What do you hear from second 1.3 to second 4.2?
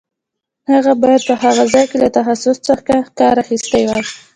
هغه ځای کې له تخصص څخه کار اخیستی وای.